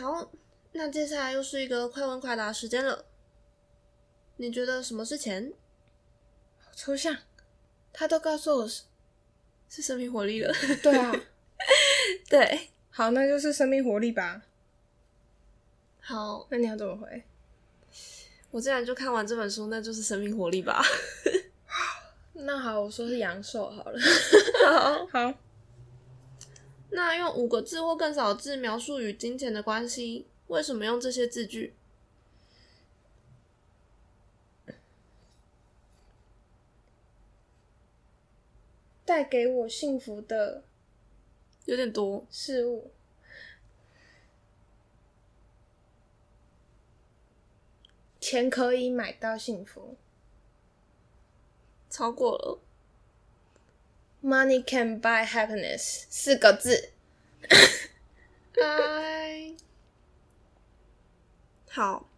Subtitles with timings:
[0.00, 0.30] 好，
[0.72, 3.04] 那接下来又是一个快问快答时间了。
[4.38, 5.52] 你觉得什么是钱？
[6.58, 7.14] 好抽象，
[7.92, 8.84] 他都告诉我是
[9.68, 10.50] 是生命活力了。
[10.82, 11.12] 对啊，
[12.30, 14.40] 对，好，那就是生命活力吧。
[16.00, 17.24] 好，那你要怎么回？
[18.50, 20.82] 我既然就看完这本书，那就是生命活力吧。
[22.32, 23.98] 那好，我说是阳寿好了。
[24.66, 25.34] 好，好，
[26.94, 31.74] 那用五个字或更少的字描述与金钱的关系，为什么用这些字句？
[39.04, 40.64] 带给我幸福的
[41.64, 42.92] 有点多，事物，
[48.20, 49.96] 钱可以买到幸福。
[51.90, 52.58] 超过了。
[54.22, 56.91] Money can buy happiness，四个字。
[58.60, 59.54] 哎，
[61.70, 62.08] 好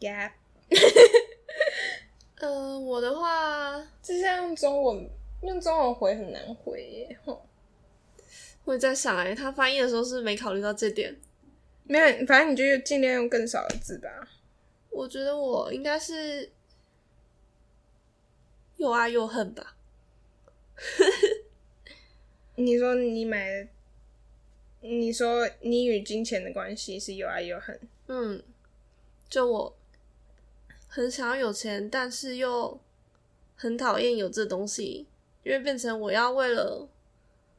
[0.00, 0.32] ，Yeah，
[2.40, 5.10] 呃，我的话，这是要用中文，
[5.42, 7.18] 用中文回很难回耶。
[7.24, 7.46] 吼
[8.64, 11.18] 我也在想，哎，他翻译的时候是没考虑到这点。
[11.84, 14.08] 没有，反正你就尽量用更少的字吧。
[14.90, 16.52] 我觉得我应该是
[18.76, 19.76] 又爱又恨吧。
[22.56, 23.68] 你说你买，
[24.80, 27.78] 你说你与金钱的关系是又爱又恨。
[28.08, 28.42] 嗯，
[29.28, 29.76] 就我
[30.88, 32.80] 很想要有钱，但是又
[33.54, 35.06] 很讨厌有这东西，
[35.42, 36.88] 因为变成我要为了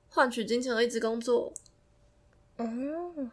[0.10, 1.54] 换取金钱而一直工作，
[2.58, 3.32] 哦，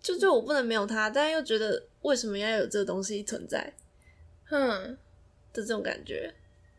[0.00, 3.74] 就就我不能没有它，但又觉得为什么要有这个东西存在
[4.44, 4.96] 哼，
[5.52, 6.32] 的这种感觉。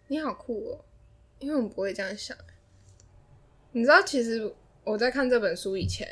[0.07, 0.85] 你好酷哦！
[1.39, 2.35] 因为我们不会这样想。
[3.73, 4.55] 你知道，其实
[4.87, 6.07] 我在看这本书以前，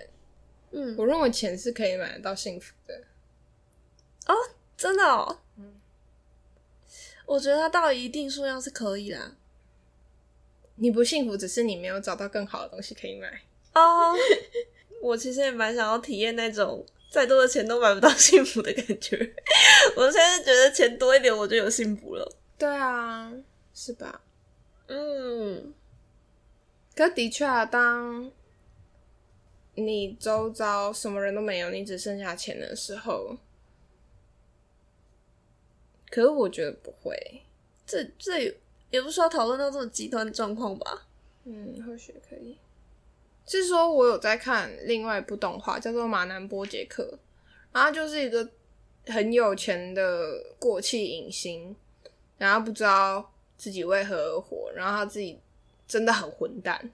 [0.71, 3.01] 嗯，我认为钱是可以买得到幸福的。
[4.27, 4.35] 哦
[4.75, 5.39] 真的哦。
[5.57, 5.73] 嗯
[7.25, 9.35] 我觉得它到一定数量是可以啦。
[10.75, 13.41] 你不幸福，只是你没有找到更好的东西可以买。
[13.73, 14.13] 哦，
[15.01, 19.17] 我其实也蛮想要体验那种再多的钱都买不到幸福的感觉。
[19.95, 22.31] 我现在觉得钱多一点我就有幸福了。
[22.59, 23.33] 对啊，
[23.73, 24.21] 是吧？
[24.87, 25.73] 嗯，
[26.93, 28.29] 可的确啊，当
[29.75, 33.37] 你周遭什么人都没有，你只剩下钱的时候，
[36.09, 37.43] 可是我觉得不会。
[37.85, 38.57] 这这也
[38.89, 41.07] 也不需要讨论到这种极端状况吧？
[41.43, 42.57] 嗯，或许可以。
[43.45, 47.03] 是说，我有在看另外一部动画，叫做《马南波杰克》，
[47.71, 48.49] 然后就是一个
[49.05, 51.75] 很有钱的过气影星，
[52.39, 55.39] 然后不知道自己为何而活，然后他自己
[55.87, 56.91] 真的很混蛋，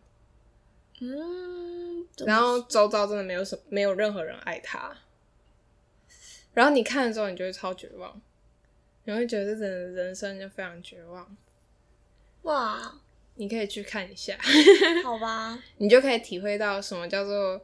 [0.99, 1.70] 嗯，
[2.25, 4.95] 然后周遭真的没有什没有任何人爱他，
[6.53, 8.21] 然后你看的时候，你就会超绝望，
[9.05, 11.37] 你会觉得这整个人生就非常绝望。
[12.43, 12.99] 哇，
[13.35, 14.37] 你可以去看一下。
[15.03, 17.61] 好吧，你就可以体会到什么叫做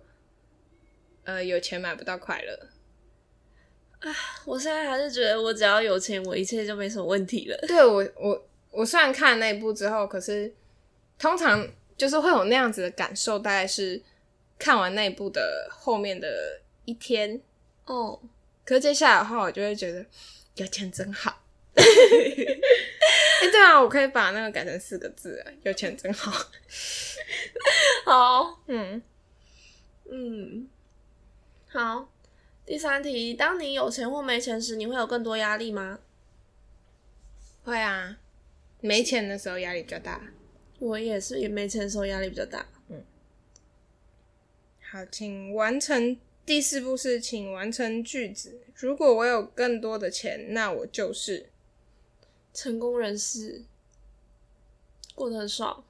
[1.24, 2.70] 呃有钱买不到快乐。
[4.00, 4.14] 啊
[4.46, 7.58] 我现在还是觉得我只要有钱，我一切就没什么问题了。
[7.68, 10.54] 对我我我虽然看了那一部之后，可是
[11.18, 11.68] 通常
[11.98, 14.00] 就是会有那样子的感受，大概是
[14.58, 17.42] 看完那一部的后面的一天。
[17.86, 18.20] 哦，
[18.66, 20.06] 可是接下来的话，我就会觉得
[20.56, 21.44] 有钱真好。
[21.78, 21.84] 哎、
[23.52, 26.32] 对啊，我可以把那个改成四个字了，有钱真好。
[28.06, 29.02] 好，嗯，
[30.10, 30.68] 嗯，
[31.70, 32.10] 好。
[32.66, 36.00] 第三题，当你有钱或没钱时，你会有更多压力吗？
[37.64, 38.18] 会啊，
[38.82, 40.22] 没钱的时候压力比较大。
[40.80, 42.66] 我也是，也没钱的时候压力比较大。
[44.90, 48.58] 好，请完成第四步是，请完成句子。
[48.76, 51.50] 如果我有更多的钱，那我就是
[52.54, 53.64] 成功人士
[55.14, 55.84] 过得很爽。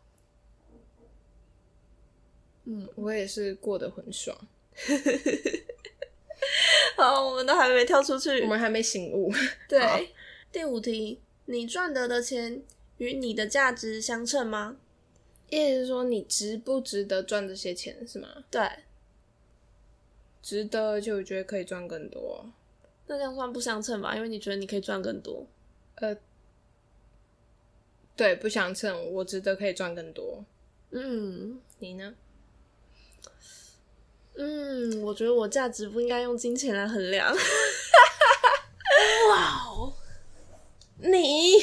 [2.65, 4.35] 嗯，我也是过得很爽。
[6.97, 8.41] 好，我们都还没跳出去。
[8.41, 9.31] 我们还没醒悟。
[9.69, 10.11] 对，
[10.51, 12.63] 第五题，你赚得的钱
[12.97, 14.77] 与你的价值相称吗？
[15.49, 18.27] 意思是说，你值不值得赚这些钱是吗？
[18.51, 18.61] 对，
[20.41, 22.45] 值得，就我觉得可以赚更多。
[23.07, 24.15] 那这样算不相称吧？
[24.15, 25.47] 因为你觉得你可以赚更多。
[25.95, 26.15] 呃
[28.15, 30.43] 对，不相称，我值得可以赚更多。
[30.91, 32.13] 嗯你呢？
[34.35, 37.33] 嗯，我觉得我价值不应该用金钱来衡量。
[39.29, 39.93] 哇哦，
[40.97, 41.53] 你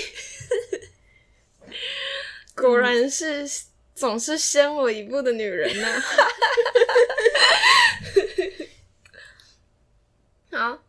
[2.54, 3.46] 果然是
[3.94, 6.02] 总是先我一步的女人呐、
[10.58, 10.82] 好，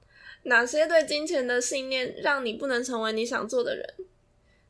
[0.44, 3.96] 哪些对金钱的信念让你不能成为你想做的人，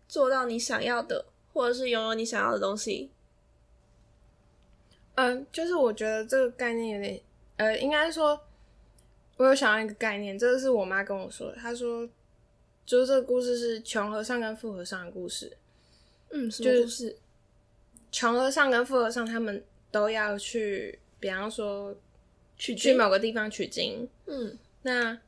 [0.08, 3.12] 做到你想要的，或者是拥有你想要的东西？
[5.16, 7.22] 嗯，就是我觉得这个概念有点，
[7.56, 8.38] 呃，应该说，
[9.38, 11.56] 我有想到一个概念，这个是我妈跟我说的。
[11.56, 12.06] 她说，
[12.86, 15.56] 就是这个故事是穷和尚跟富和尚的故事。
[16.32, 17.18] 嗯，什就是么故事？
[18.16, 21.94] 穷和尚跟富和尚他们都要去，比方说
[22.56, 24.08] 去去某个地方取经。
[24.26, 25.20] 嗯那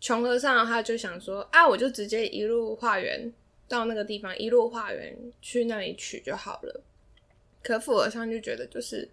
[0.00, 3.30] 穷和尚他就想说啊，我就直接一路化缘
[3.68, 6.80] 到那个地方，一路化缘去那里取就好了。
[7.62, 9.06] 可富和尚就觉得，就是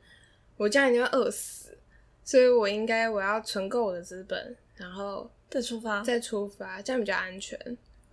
[0.56, 1.78] 我这样一定会饿死，
[2.24, 6.02] 所以我应该我要存够我的资本，然后再出发。
[6.04, 7.60] 再出发，这样比较安全，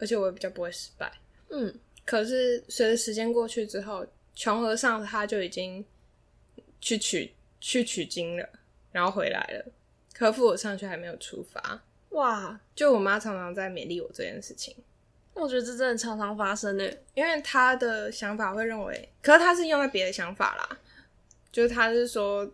[0.01, 1.13] 而且我也比较不会失败。
[1.51, 1.73] 嗯
[2.05, 5.85] 可是随着时间过去之后，穷和尚他就已经
[6.81, 8.49] 去取去取经了，
[8.93, 9.73] 然后回来了，
[10.13, 11.83] 可富和尚却还没有出发。
[12.11, 14.77] 哇，就我妈常常在勉励我这件事情，
[15.35, 17.03] 我觉得这真的常常发生诶。
[17.15, 20.79] 因为他的想法会认为，可是他是用在别的想法啦，
[21.51, 22.49] 就是她是说，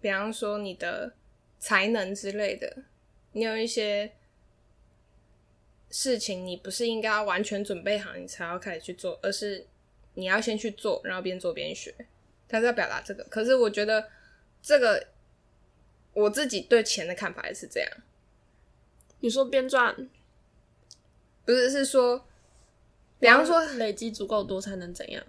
[0.00, 1.12] 比方说你的
[1.58, 2.84] 才能之类的，
[3.32, 4.12] 你有一些
[5.90, 9.66] 事情你不是应该要完全准备好你才要开始去做，而是
[10.14, 11.94] 你要先去做，然后边做边学。
[12.48, 14.08] 他是要表达这个，可是我觉得
[14.60, 15.06] 这个
[16.12, 17.90] 我自己对钱的看法也是这样。
[19.20, 20.08] 你说边赚，
[21.44, 22.26] 不是，是说，
[23.18, 25.24] 比方说，累积足够多才能怎样？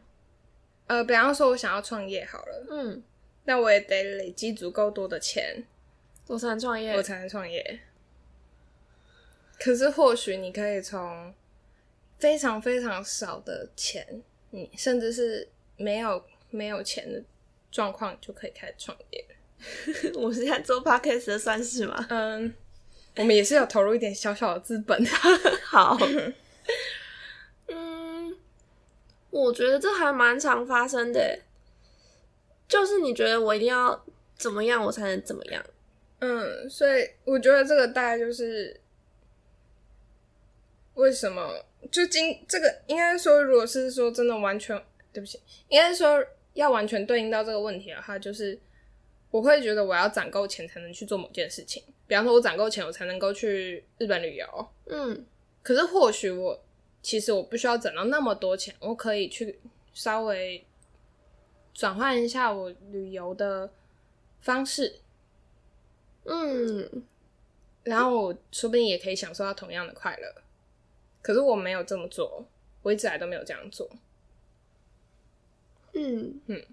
[0.87, 3.03] 呃，比方说，我想要创业好了，嗯，
[3.43, 5.63] 那我也得累积足够多的钱，
[6.27, 7.03] 我才能创业我。
[7.03, 7.81] 才能创业。
[9.59, 11.33] 可是，或许你可以从
[12.17, 17.21] 非常非常少的钱，你甚至是没有没有钱的
[17.71, 19.25] 状况，就可以开始创业。
[20.15, 22.05] 我是在做 podcast 的算是吗？
[22.09, 22.53] 嗯，
[23.17, 25.05] 我们也是有投入一点小小的资本。
[25.63, 25.97] 好，
[27.67, 28.35] 嗯，
[29.29, 31.39] 我觉得这还蛮常发生的，
[32.67, 34.03] 就是你觉得我一定要
[34.35, 35.63] 怎么样，我才能怎么样？
[36.19, 38.81] 嗯，所以我觉得这个大概就是
[40.95, 44.79] 为什么就今这个应该说，如果是说真的完全
[45.11, 45.39] 对不起，
[45.69, 46.23] 应该说
[46.53, 48.59] 要完全对应到这个问题的话，就是
[49.29, 51.83] 我会觉得我要攒够钱才能去做某件事情。
[52.07, 54.67] 比方说，我攒够钱，我才能够去日本旅游。
[54.87, 55.25] 嗯
[55.63, 56.63] 可是或许我
[57.01, 59.59] 其实我不需要攒到那么多钱，我可以去
[59.93, 60.65] 稍微
[61.73, 63.71] 转换一下我旅游的
[64.39, 64.99] 方式，
[66.25, 67.03] 嗯，
[67.83, 70.41] 然后我说不定也可以享受到同样的快乐。
[71.21, 72.45] 可是我没有这么做，
[72.81, 73.89] 我一直来都没有这样做。
[75.93, 76.65] 嗯嗯，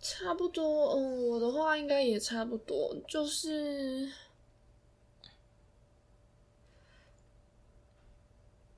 [0.00, 0.94] 差不多。
[0.94, 4.10] 嗯，我的话应该也差不多，就是，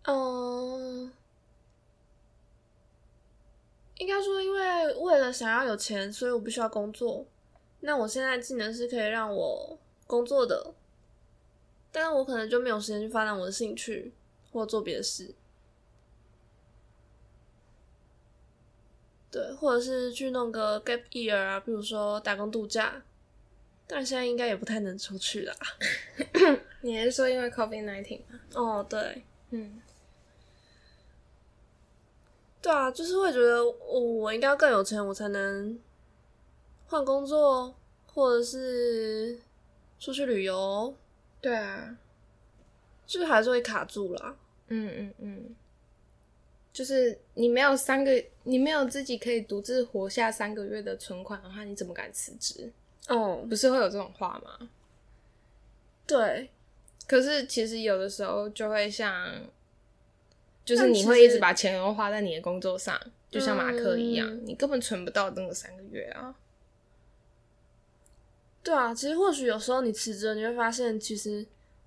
[0.03, 1.13] 嗯，
[3.99, 7.25] 应该说，因为为了想要有钱，所以我必须要工作。
[7.81, 10.75] 那我现在技能是可以让我工作的，
[11.93, 14.13] 但是我可能就没有时间去发展我的兴趣
[14.53, 15.35] 或做别的事。
[19.31, 23.03] 对，或者是去弄个 gap year 啊，比如说打工度假，
[23.87, 25.55] 但现在应该也不太能出去啦。
[26.83, 28.41] 你是说因为 COVID nineteen 吗？
[28.55, 29.81] 哦，对，嗯
[32.63, 35.79] 对啊，就是会觉得我我应该要更有钱，我才能
[36.87, 37.75] 换工作，
[38.07, 39.39] 或者是
[40.01, 40.95] 出去旅游，
[41.41, 41.97] 对啊，
[43.07, 44.37] 就是还是会卡住啦。
[44.69, 45.57] 嗯嗯嗯，
[46.73, 52.73] 就是你没有三个，你没有自己可以独自活下三个月的存款的话，你怎么敢辞职？
[53.09, 54.71] 哦，不是会有这种话吗？
[56.07, 56.51] 对，
[57.09, 59.33] 可是其实有的时候就会像，
[60.65, 66.35] 就是你会一直把钱都花在你的工作上，就像马克一样，嗯你根本存不到那个三个月啊。
[68.71, 71.45] 对啊，其实或许有时候你辞职了，你会发现其实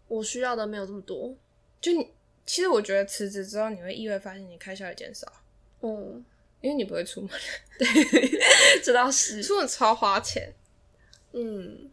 [0.10, 1.34] 我需要的没有这么多。
[1.80, 2.12] 就你，
[2.46, 5.26] 其实我觉得辞职之后，你会意外发现你开销也减少，
[5.80, 6.26] 嗯，
[6.60, 7.30] 因为你不会出门，
[7.80, 7.88] 对
[8.84, 10.54] 这倒是，出门超花钱。
[11.32, 11.90] 嗯，